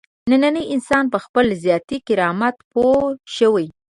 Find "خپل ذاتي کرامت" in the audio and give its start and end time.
1.25-2.55